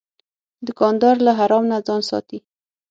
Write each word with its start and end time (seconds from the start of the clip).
دوکاندار 0.65 1.15
له 1.25 1.31
حرام 1.39 1.63
نه 1.71 1.77
ځان 1.87 2.01
ساتي. 2.09 2.39